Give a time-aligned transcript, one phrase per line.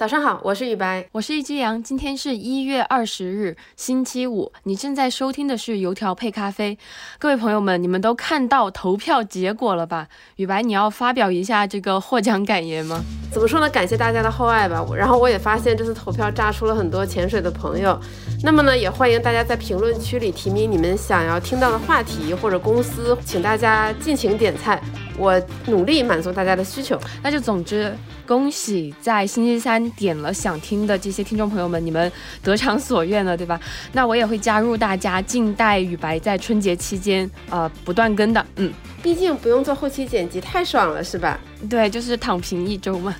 [0.00, 1.82] 早上好，我是雨白，我是一只羊。
[1.82, 4.50] 今天是一月二十日，星期五。
[4.62, 6.78] 你正在收听的是油条配咖啡。
[7.18, 10.08] 各位朋友们，你们都看到投票结果了吧？
[10.36, 13.04] 雨白，你要发表一下这个获奖感言吗？
[13.30, 13.68] 怎么说呢？
[13.68, 14.82] 感谢大家的厚爱吧。
[14.96, 18.00] 然后我也发现这次投票炸出了很多潜水的朋友。
[18.42, 24.80] 那么呢，也欢迎大家在评论区里提名你们想要听到的话题或者公司，请大家尽情点菜。
[25.18, 27.94] 我努力满足大家的需求，那就总之
[28.30, 32.12] 恭喜在星期三点了想听的这些听众朋友们，你们
[32.44, 33.60] 得偿所愿了，对吧？
[33.90, 41.40] 那我也会加入大家，静待雨白在春节期间呃不断更的，嗯，毕竟不用做后期剪辑，太爽了，是吧？
[41.68, 43.16] 对，就是躺平一周嘛，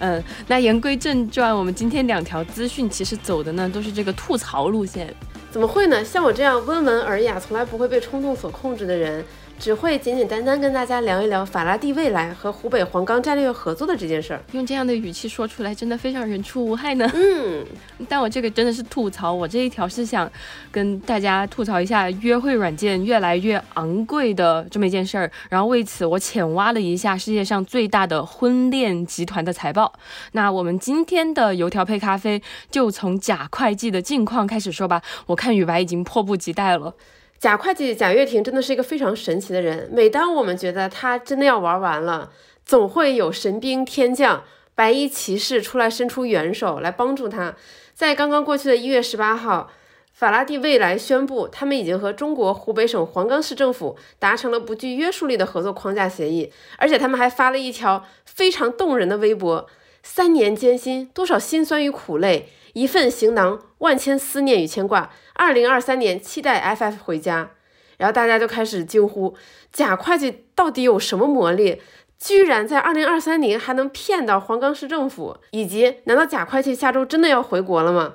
[0.00, 0.20] 嗯。
[0.48, 5.14] 那言归正传，我们今天两条资讯其实走的呢都是这个吐槽路线，
[5.52, 6.02] 怎么会呢？
[6.04, 9.24] 像我这样温文尔雅、从来不会被冲动所控制的人。
[9.58, 17.10] 只会简简单单跟大家聊一聊法拉第未来和湖北黄冈战略合作的这件事儿，用这样的语气说出来，真的非常人畜无害呢。
[17.12, 17.66] 嗯，
[18.08, 20.30] 但我这个真的是吐槽，我这一条是想
[20.70, 25.30] 跟大家吐槽一下约会软件越来越昂贵的这么一件事儿。
[25.50, 29.92] 然后为此，我浅挖了一下世界上最大的婚恋集团的财报。
[30.32, 35.02] 那我们今天的油条配咖啡就从假会计的近况开始说吧。
[35.26, 36.94] 我看雨白已经迫不及待了。
[37.38, 39.88] 贾会计贾跃亭真的是一个非常神奇的人。
[39.92, 42.32] 每当我们觉得他真的要玩完了，
[42.64, 44.42] 总会有神兵天将、
[44.74, 47.54] 白衣骑士出来伸出援手来帮助他。
[47.94, 49.70] 在刚刚过去的一月十八号，
[50.12, 59.68] 法拉第未来宣布，他们已经和中国湖北省黄冈市政府达成了不具约束力的合作框架协议，而且他们还发了一条非常动人的微博：
[60.02, 62.48] 三年艰辛，多少辛酸与苦累。
[62.78, 65.10] 一份行囊，万千思念与牵挂。
[65.34, 67.50] 二零二三年，期待 FF 回家。
[67.96, 69.34] 然后大家就开始惊呼：
[69.72, 71.82] 假会计到底有什么魔力，
[72.20, 75.36] 居然在二零二三年还能骗到黄冈市政府？
[75.50, 78.14] 以及，难道假会计下周真的要回国了吗？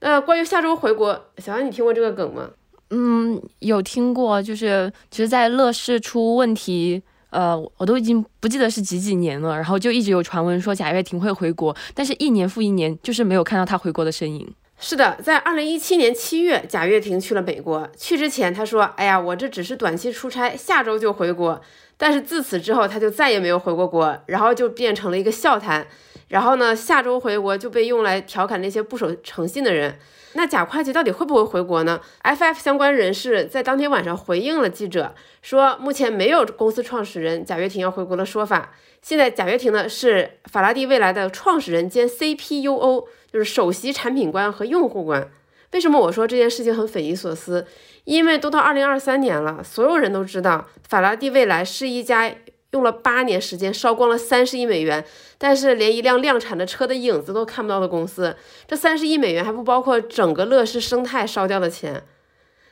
[0.00, 2.50] 呃，关于下周回国，小安，你听过这个梗吗？
[2.90, 7.04] 嗯，有听过，就是其实，在乐视出问题。
[7.32, 14.46] 呃，我都已经不记得是几几年了，然后就一直有传闻说贾跃亭会回国，但是一年复一年，就是没有看到他回国的身影。
[14.78, 21.60] 是的，在二零一七年七月，贾跃亭去了美国，去之前他说：“哎呀，我这只是短期出差，下周就回国。”
[21.96, 25.86] 但是自此之后，他就再也没有回过国，然后就变成了一个笑谈。
[26.32, 29.98] 然后呢，下周回国就被用来调侃那些不守诚信的人。
[30.32, 38.72] 那贾会计到底会不会回国呢？FF 相关人士在当天晚上回应了记者，说目前没有公司创始人贾跃亭要回国的说法。
[39.02, 45.28] 现在贾跃亭呢是法拉第未来的创始人兼 CPUO，就是首席产品官和用户官。
[45.72, 47.66] 为什么我说这件事情很匪夷所思？
[48.04, 52.34] 因为都到二零二三年了，所有人都知道法拉第未来是一家。
[52.72, 55.04] 用了八年时间烧光了三十亿美元，
[55.38, 62.02] 但是连一辆量产的车的影子都看不到的公司，这三十亿美元还不包括整个乐视生态烧掉的钱。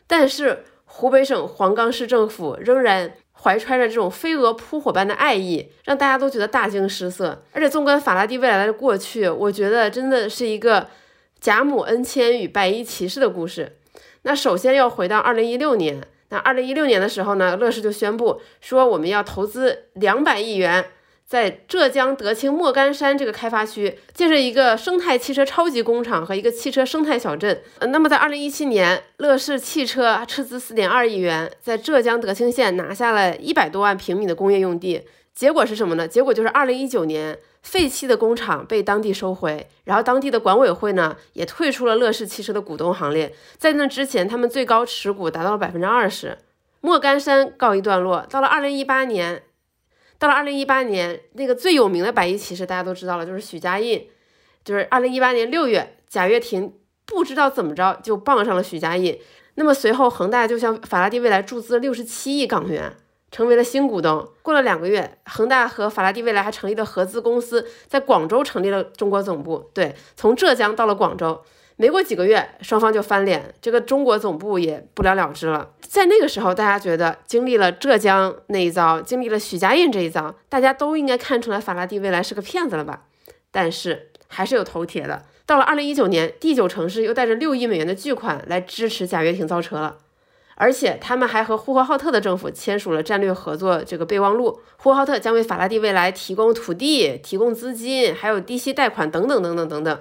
[0.06, 7.42] 但是湖北省黄冈市政府仍然怀揣着这种飞蛾扑火般的爱意，让大家都觉得大惊失色。
[7.52, 10.88] 而且纵观法拉第未来的过去，我觉得真的是一个
[11.38, 13.76] 贾母恩千与白衣骑士的故事。
[14.22, 16.02] 那首先要回到二零一六年。
[16.30, 20.86] 那二零一六年的时候呢，乐视就宣布说我们要投资两百亿元，
[21.26, 27.62] 在浙江德清莫干山这个开发区建设一个生态汽车超级工厂和一个汽车生态小镇。
[27.78, 35.02] 呃，那么在二零一七年，乐视汽车斥资四点二亿元，在浙江德清县拿下了一百多万平米的工业用地。
[35.34, 36.08] 结果是什么呢？
[36.08, 37.38] 结果就是二零一九年。
[37.62, 43.34] 废弃的工厂被当地收回，然后当地的管委会呢也退出了乐视汽车的股东行列。
[43.58, 46.38] 在那之前，他们最高持股达到了百分之二十。
[46.80, 49.42] 莫干山告一段落，到了二零一八年，
[50.18, 54.08] 到了二零一八年，那个最有名的白衣骑士大家都知道了，就是许家印。
[54.64, 59.18] 就是二零一八年六月，贾跃亭不知道怎么着就傍上了许家印。
[59.56, 62.96] 那么随后，恒大就向法拉第未来注资六十七亿港元。
[63.30, 64.28] 成为了新股东。
[64.42, 69.70] 过了两个月，恒大和法拉第未来还成立了合资公司，在广州成立了中国总部。
[69.72, 71.42] 对，从浙江到了广州，
[71.76, 75.70] 没过几个月，双方就翻脸，这个中国总部也不了了之了。
[75.80, 83.04] 在那个时候，大家觉得经历了浙江那一遭，经历了许家印这一遭，大家都应该看出来法拉第未来是个骗子了吧？
[83.50, 85.24] 但是还是有头铁的。
[85.46, 89.96] 到了二零一九年，第九城市又带着六亿美元的巨款来支持贾跃亭造车了。
[90.60, 100.00] 而且他们还和呼和浩特的政府签署了战略合作这个备忘录，呼和浩特将为法拉第未来提供土地、提供资金，还有低息贷款等等等等等等。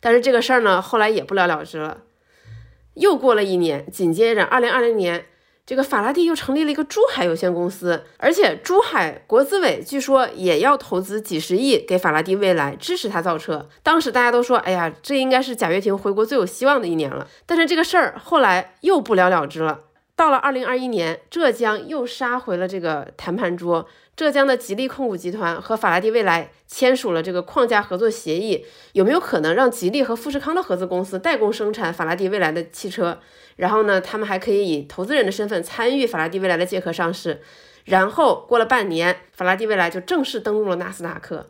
[0.00, 1.98] 但是这个事儿呢，后来也不了了之了。
[2.94, 5.26] 又过了一年，紧接着二零二零年，
[5.64, 13.68] 这个法拉第又成立了一个珠海有限公司，而且珠海国资委据说也要投资几十亿给法拉第未来，支持他造车。
[13.84, 17.28] 当时大家都说，哎呀，这应该是贾跃亭回国最有希望的一年了。
[17.46, 19.78] 但是这个事儿后来又不了了之了。
[20.14, 23.88] 到了二零二一年，浙江又杀回了这个谈判桌。
[24.14, 33.18] 浙江的吉利控股集团和法拉第未来签署了这个框架合作协议，有没有可能让吉利和富士康的合资公司代工生产法拉第未来的汽车？
[33.56, 37.40] 然后呢，他们还可以以投资人的身份参与法拉第未来的借壳上市。
[37.86, 41.48] 然后过了半年，法拉第未来就正式登陆了纳斯达克。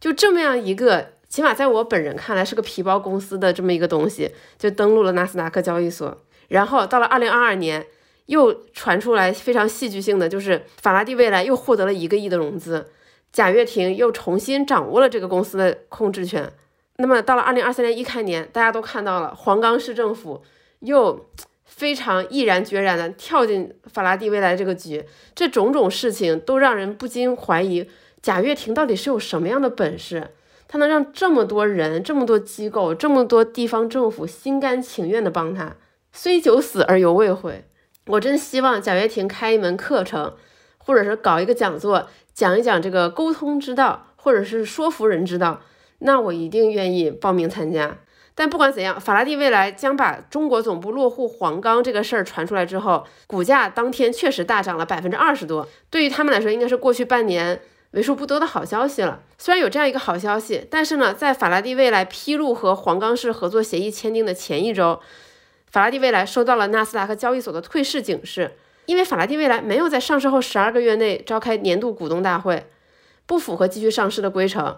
[0.00, 6.20] 就这么样一个，起码在我本人看来是个皮包公司的这么一个东西，就登陆了纳斯达克交易所。
[6.48, 7.86] 然后到了二零二二年。
[8.30, 12.86] 又传出来非常戏剧性的，就是法拉第未来又获得了一个亿的融资，
[13.32, 16.48] 贾跃亭又重新掌握了这个公司的控制权。
[16.98, 20.42] 那么到了二零二三年一开年，大家都看到了黄冈市政府
[20.78, 21.28] 又
[21.64, 25.04] 非常毅然决然的跳进法拉第未来这个局，
[25.34, 27.90] 这种种事情都让人不禁怀疑
[28.22, 30.28] 贾跃亭到底是有什么样的本事，
[30.68, 35.74] 他能让这么多人、这么多机构、这么多地方政府心甘情愿的帮他，
[36.12, 37.64] 虽九死而犹未悔。
[38.06, 40.34] 我真希望贾跃亭开一门课程，
[40.78, 45.60] 或者是搞一个讲座，讲一讲这个沟通之道，或者是说服人之道，
[46.00, 47.98] 那我一定愿意报名参加。
[48.34, 55.68] 但不管怎样，法拉第未来将把中国总部落户黄冈这个事儿传出来之后，股价当天确实大涨了百分之二十多。
[55.90, 57.60] 对于他们来说，应该是过去半年
[57.90, 59.20] 为数不多的好消息了。
[59.36, 65.00] 虽然有这样一个好消息，但是呢，在法拉第未来披露和黄冈市合作协议签订的前一周。
[65.70, 68.56] 法拉第未来收到了纳斯达克交易所的退市警示，
[68.86, 72.66] 因为法拉第未来没有在上市后十二个月内召开年度股东大会，
[73.24, 74.76] 不符合继续上市的规程。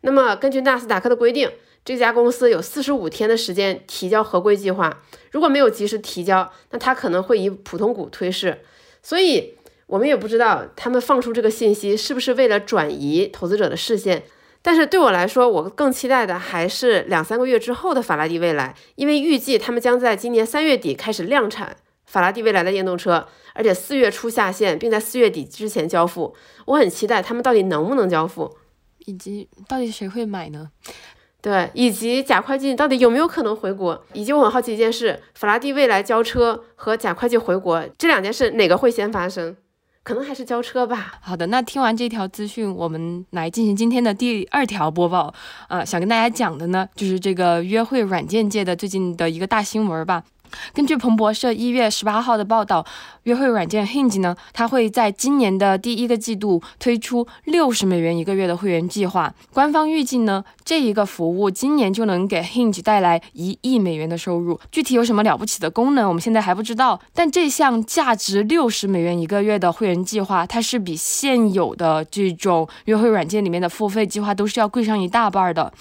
[0.00, 1.50] 那么，根据纳斯达克的规定，
[1.84, 8.62] 这家公司有四十五天的时间提交合规计划，如果没有及时提交，那它可能会以普通股退市。
[9.02, 9.58] 所以，
[9.88, 14.22] 我们也不知道他们放出这个信息是不是为了转移投资者的视线。
[14.62, 26.34] 但是对我来说，我更期待的还是两三个月之后的法拉第未来，因为预计他们将在今年三月底开始量产法拉第未来的电动车，而且四月初下线，并在四月底之前交付。
[26.66, 28.54] 我很期待他们到底能不能交付，
[29.06, 30.70] 以及到底谁会买呢？
[31.40, 34.04] 对，以及贾会计到底有没有可能回国？
[34.12, 39.56] 以及我很好奇一件事：法拉第未来交车和贾会计回国这两件事，哪个会先发生？
[40.10, 41.12] 可能还是交车吧。
[41.20, 45.32] 好的，那听完这条资讯，我们来进行今天的第二条播报。
[45.68, 50.24] 呃，想跟大家讲的呢，就是这个约会软件界的最近的一个大新闻吧。
[50.74, 52.84] 根据彭博社一月十八号的报道，
[53.22, 59.32] 约会软件 Hinge 呢，它会在今年的第一个季度推出六十美元一个月的会员计划。
[59.52, 64.60] 官方预计呢，这一个服务今年就能给 Hinge 带来一亿美元的收入。
[64.70, 67.00] 具体有什么了不起的功能，我们现在还不知道。
[67.12, 75.72] 但这项价值六十美元一个月的会员计划，它是比现有的这种约会软件里面的付费计划都是要贵上一大半的。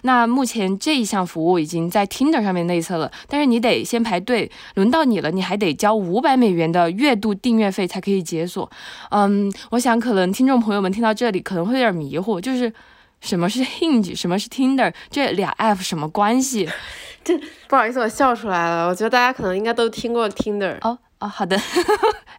[0.00, 8.70] 那目前这一项服务已经在 Tinder 上面内测了，但是你得先排队，轮到你了，你还得交五百美元的月度订阅费才可以解锁。
[9.10, 12.72] 嗯，我想可能听众朋友们听到这里可能会有点迷糊，就是
[13.20, 16.68] 什么是 Hinge，什么是 Tinder，这俩 app 什么关系？
[17.24, 17.38] 这
[17.68, 18.88] 不好意思，我笑出来了。
[18.88, 20.78] 我觉得大家可能应该都听过 Tinder。
[20.82, 20.98] 哦。
[21.20, 21.58] 哦，好的。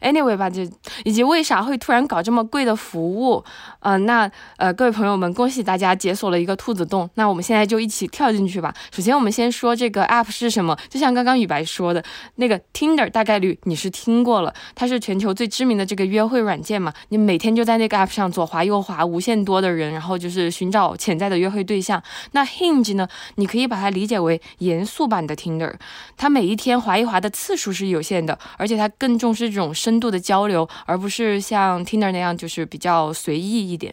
[0.01, 0.61] Anyway 吧，就
[1.03, 3.43] 以及为啥会突然搞这么贵的服务？
[3.81, 7.09] 嗯，那呃，各位朋友们，恭喜大家解锁了一个兔子洞。
[7.15, 8.73] 那我们现在就一起跳进去吧。
[8.95, 10.77] 首先，我们先说这个 App 是什么。
[10.87, 12.01] 就像刚刚雨白说的，
[12.35, 16.93] 那个 Tinder 大概率你是听过了，它是全球最知名的这个约会软件嘛。
[17.09, 22.01] 你每天就在那个 App 上左滑右滑，无限多的人，然后就是寻找潜在的约会对象。
[22.31, 23.05] 那 Hinge 呢？
[23.35, 25.73] 你可以把它理解为严肃版的 Tinder，
[26.15, 33.91] 它每一天滑一滑的次数是有限的，而而且他更重视这种深度的交流，而不是像 Tinder 那样就是比较随意一点。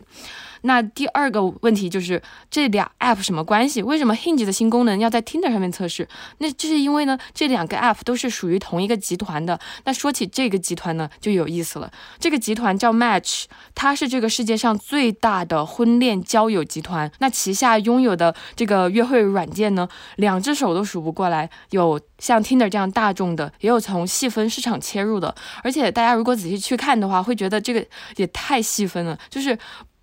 [0.62, 3.82] 那第二个问题就是这俩 app 什么关系？
[3.82, 6.08] 为什么 Hinge 的新功能要在 Tinder 上面测试？
[6.38, 9.58] 那这是因为呢，这两个 app 都是属于同一个集团的。
[9.84, 11.90] 那说起这个集团呢，就有意思了。
[12.18, 13.44] 这个集团叫 Match，
[13.75, 17.10] 它是这个世界上最大的婚恋交友集团。
[17.18, 21.48] 那旗下拥有的这个约会软件呢，两只手都数不过来。
[21.70, 25.34] 有像 Tinder 这样大众的，也有从细分市场切入的。
[25.62, 27.84] 而且大家如果仔细去看的话，会觉得这个
[28.16, 29.56] 也太细分了，就是。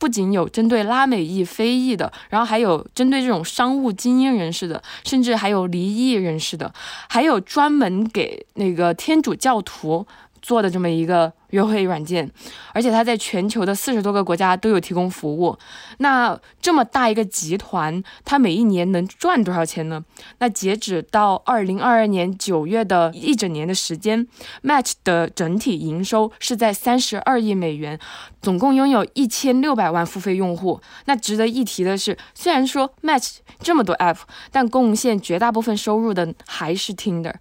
[0.04, 6.74] 不仅有针对拉美裔、非裔的，然后还有针对这种商务精英人士的，甚至还有离异人士的，
[7.08, 10.06] 还有专门给那个天主教徒
[10.44, 12.30] 做的这么一个约会软件，
[12.74, 15.58] 而且它在全球的四十多个国家都有提供服务。
[16.00, 20.04] 那这么大一个集团，它每一年能赚多少钱呢？
[20.40, 24.28] 那截止到二零二二年九月的一整年的时间
[24.64, 27.98] ，Match 的整体营收是在三十二亿美元，
[28.42, 30.82] 总共拥有一千六百万付费用户。
[31.06, 34.18] 那值得一提的是，虽然说 Match 这么多 App，
[34.52, 37.36] 但贡献绝大部分收入的还是 Tinder。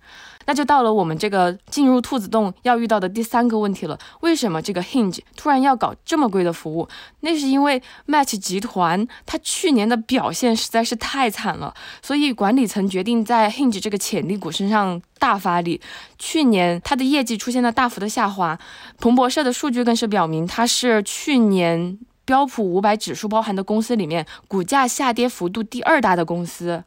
[0.47, 3.99] 那就到了我们这个进入兔子洞要遇到的第三个问题了。
[4.21, 6.89] 为什么这个 Hinge 突然要搞这么贵的服务？
[7.21, 15.81] 那是因为 Match 集团它去年的表现实在是太惨了，所以管理层决定在 Hinge 这个潜力股身上大发力。
[16.19, 18.59] 去年它的业绩出现了大幅的下滑，
[18.99, 26.85] 彭博社的数据更是表明，它是去年标普五百指数包含的公司里面股价下跌幅度第二大的公司。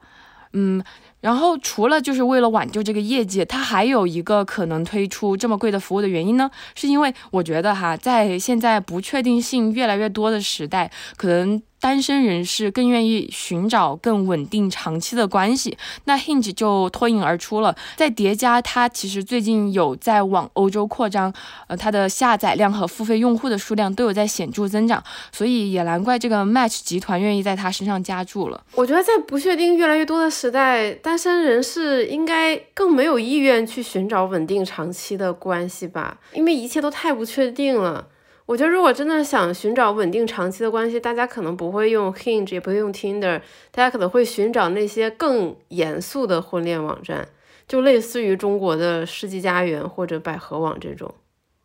[0.53, 0.83] 嗯。
[1.25, 11.59] 然后除了就是为了挽救这个业绩，它还有一个可能推出这么贵的服务的原因呢，是因为我觉得哈，在现在不确定性越来越多的时代，可能。
[11.79, 17.75] 单身人士更愿意寻找更稳定、长期的关系，那 Hinge 就脱颖而出了。
[17.95, 21.31] 再叠加它其实最近有在往欧洲扩张，
[21.67, 28.63] 呃，它的下载量和付费用户的数量都有在显著增长，所以也难怪这个 Match 集团愿意在它身上加注了。
[28.73, 38.07] 我觉得在不确定越来越多的时代，单身人士应该更没有意愿去寻找稳定长期的关系吧，因为一切都太不确定了。
[38.45, 47.27] 我觉得，如果真的想寻找稳定长期的关系，大家可能不会用 Hinge，也不会用 Tinder，大家可能会寻找那些更严肃的婚恋网站，
[47.67, 51.11] 就类似于中国的世纪佳缘或者百合网这种。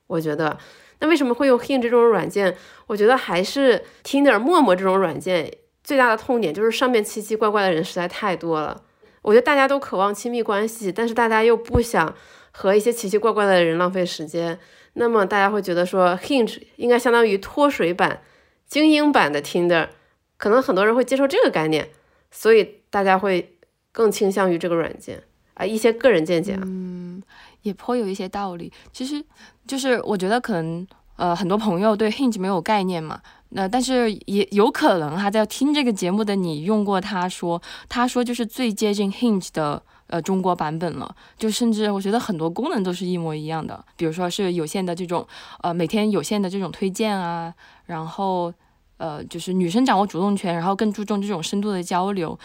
[0.07, 0.57] 我觉得，
[1.01, 2.57] 那为什么会用 Hinge 这种软件？
[2.87, 5.53] 我觉得还是 Tinder、陌陌这种软件
[5.85, 8.83] 最大的痛点就是上面奇奇怪怪的人实在太多了。
[9.23, 12.15] 我觉得大家都渴望亲密关系，但是大家又不想
[12.50, 14.59] 和一些奇奇怪怪的人浪费时间。
[14.95, 18.23] 那么大家会觉得说，Hinge 应该相当于脱水版、
[18.66, 19.88] 精英版的 Tinder，
[20.37, 21.88] 可能很多人会接受这个概念，
[22.33, 23.57] 所以大家会
[23.92, 25.23] 更倾向于这个软件
[25.54, 25.64] 啊。
[25.64, 27.23] 一些个人见解啊，嗯，
[27.62, 28.73] 也颇有一些道理。
[28.92, 29.25] 其实
[29.64, 39.85] 就是我觉得可能呃很多朋友对 Hinge 没有概念嘛，那但是也有可能哈，在听这个节目的你用过，他说他说就是最接近 Hinge 的。
[40.11, 45.25] 呃，中国版本了，就甚至我觉得很多功能都是一模一样的，比如说是有限的这种，
[45.62, 47.55] 呃，每天有限的这种推荐啊，
[47.87, 48.52] 然后，
[48.97, 52.37] 呃，就是女生掌握主动权，然后更注重这种深度的交流。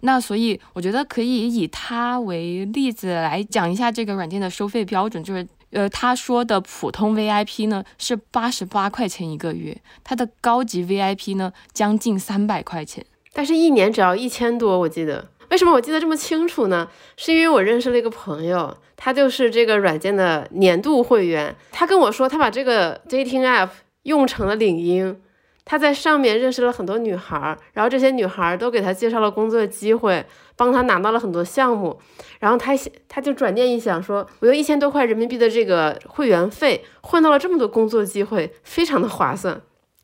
[0.00, 15.28] 那所以我觉得可以以它为例子来讲一下这个软件的收费标准，就是呃，他说的普通 VIP 呢是八十八块钱一个月，它的高级 VIP 呢将近三百块钱，但是一年只要一千多，我记得。
[15.50, 16.88] 为什么我记得这么清楚呢？
[17.16, 21.54] 是因为我认识了一个朋友，他就是这个软件的年度会员。
[21.72, 23.68] 他跟我说，他把这个 dating app
[24.04, 25.20] 用成了领英，
[25.64, 31.98] 他在上面认识了很多女孩，然后这些女孩都给他介绍了工作机会，帮他拿到了很多项目。
[32.38, 39.60] 然后他想，他就转念一想，说我用一千多块人民币的这个会员费换到了这么多工作机会，非常的划算，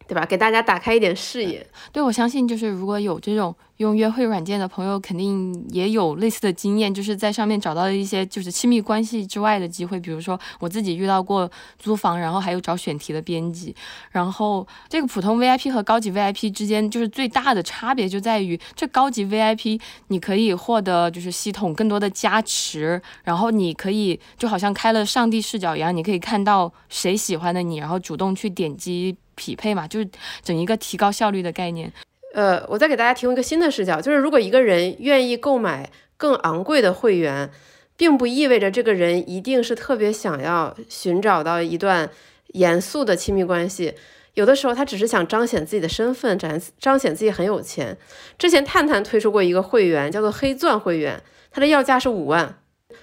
[0.09, 0.27] 对吧？
[0.27, 1.65] 给大家打开一点视野。
[1.93, 3.55] 对，我相信就是如果有这种。
[3.79, 13.75] 用约会软件的朋友肯定也有类似的经验，就是在上面找到了一些就是亲密关系之外的机会，比如说我自己遇到过租房，然后还有找选题的编辑。
[14.11, 30.09] 然后这个普通 VIP 和高级 VIP 之间就是最大的差别就在于，这高级 VIP 你可以获得就是系统更多的加持，然后你可以就好像开了上帝视角一样，你可以看到谁喜欢的你，然后主动去点击匹配嘛，就是
[30.43, 31.93] 整一个提高效率的概念。
[32.37, 37.51] 呃，我再给大家提供一个新的视角，就是如果一个人愿意购买更昂贵的会员，
[37.97, 42.11] 并不意味着这个人一定是特别想要寻找到一段
[42.49, 43.95] 严肃的亲密关系。
[44.35, 47.97] 有的时候他只是想彰显自己的身份，展彰显自己很有钱。
[48.37, 52.59] 之前探探推出过一个会员，叫做黑钻会员，它的要价是五万。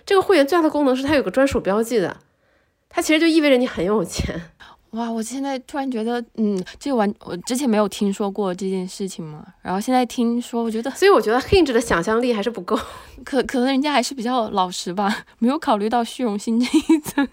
[0.06, 2.18] 这个会员最大的功能是它有个专属标记的，
[2.88, 4.40] 它其实就意味着你很有钱。
[4.94, 12.80] 哇，我现在突然觉得，嗯，这个完我之前没有听说过这件事情嘛，然后现在听说，我觉得，所以我觉得 Hinge 的想象力还是不够，
[13.26, 17.28] 可可能人家还是比较老实吧，没有考虑到虚荣心这一层，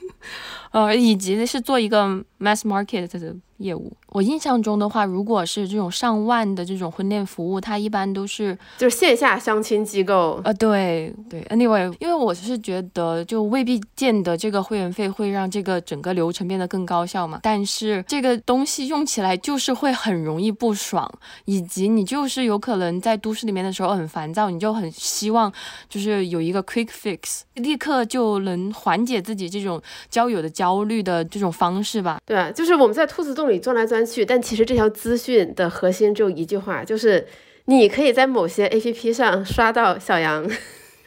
[0.70, 2.06] 呃，以及是做一个
[2.38, 3.36] mass market 的。
[3.60, 11.42] 业务，我印象中的话，如果是这种上万的这种婚恋服务，它一般都是就是线下相亲机构呃，对对。
[11.50, 21.06] Anyway，因为我是觉得就未必见得这个会员费会让这个整个流程变得更高效嘛，但是这个东西用起来就是会很容易不爽，
[21.44, 25.52] 以及你就是有可能在都市里面的时候很烦躁，你就很希望
[25.86, 32.18] 就是有一个 quick fix，立刻就能缓解自己这种交友的焦虑的这种方式吧。
[32.26, 37.26] 对啊，就是我们在兔子洞里钻来钻去，但其实这条资讯的核心只有一句话，就是
[37.64, 40.46] 你可以在某些 APP 上刷到小羊，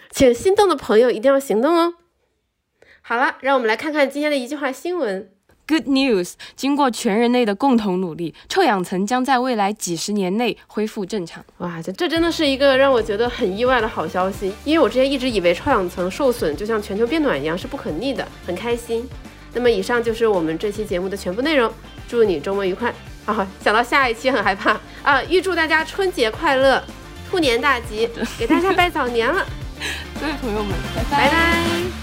[0.09, 1.93] 请心动的朋友一定要行动哦。
[3.03, 5.29] 好了，让我们来看看今天的一句话新闻。
[5.65, 6.33] Good news！
[6.55, 11.45] 经过全人类的共同努力，臭氧层将在未来几十年内恢复正常。
[11.59, 19.07] 哇，这这真的是一个让我觉得很意外的好消息，因为我之前一直以为臭氧层受损就像全球变暖一样是不可逆的，很开心。
[19.53, 21.71] 那么以上就是我们这期节目的全部内容，
[22.07, 22.93] 祝你周末愉快
[23.25, 23.47] 啊！
[23.63, 25.23] 想到下一期很害怕啊！
[25.29, 26.83] 预祝大家春节快乐，
[27.29, 29.45] 兔年大吉，给大家拜早年了。
[30.19, 32.02] 各位朋友们，拜拜拜。